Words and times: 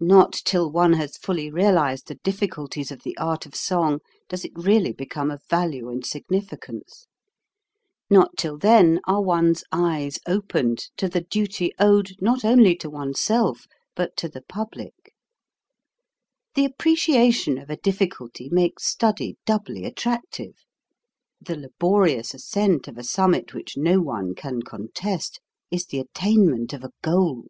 Not 0.00 0.32
till 0.32 0.68
one 0.68 0.94
has 0.94 1.16
fully 1.16 1.48
realized 1.48 2.08
the 2.08 2.16
difficulties 2.24 2.90
of 2.90 3.04
the 3.04 3.16
art 3.18 3.46
of 3.46 3.54
song 3.54 4.00
does 4.28 4.44
it 4.44 4.50
really 4.56 4.92
become 4.92 5.30
of 5.30 5.44
value 5.48 5.88
and 5.88 6.02
singificance. 6.02 7.06
Not 8.10 8.36
till 8.36 8.58
then 8.58 8.98
are 9.06 9.22
one's 9.22 9.62
eyes 9.70 10.18
opened 10.26 10.88
to 10.96 11.08
the 11.08 11.20
duty 11.20 11.70
THEODOR 11.78 11.94
WACHTEL 11.98 12.14
169 12.18 12.20
owed 12.20 12.20
not 12.20 12.44
only 12.44 12.74
to 12.74 12.90
one's 12.90 13.20
self 13.20 13.68
but 13.94 14.16
to 14.16 14.28
the 14.28 14.42
public. 14.42 15.12
The 16.56 16.64
appreciation 16.64 17.56
of 17.56 17.70
a 17.70 17.76
difficulty 17.76 18.48
makes 18.50 18.84
study 18.88 19.36
doubly 19.46 19.84
attractive; 19.84 20.56
the 21.40 21.54
laborious 21.58 22.34
ascent 22.34 22.88
of 22.88 22.98
a 22.98 23.04
summit 23.04 23.54
which 23.54 23.76
no 23.76 24.00
one 24.00 24.34
can 24.34 24.62
contest, 24.62 25.38
is 25.70 25.86
the 25.86 26.00
at 26.00 26.12
tainment 26.12 26.72
of 26.72 26.82
a 26.82 26.90
goal. 27.02 27.44